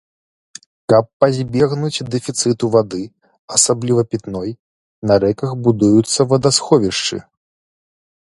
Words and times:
Каб 0.91 1.05
пазбегнуць 1.23 2.05
дэфіцыту 2.13 2.65
вады, 2.77 3.01
асабліва 3.57 4.01
пітной, 4.13 4.49
на 5.11 5.15
рэках 5.27 5.51
будуюцца 5.67 6.19
вадасховішчы. 6.35 7.17